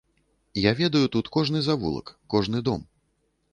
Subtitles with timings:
[0.59, 2.89] Я ведаю тут кожны завулак, кожны дом.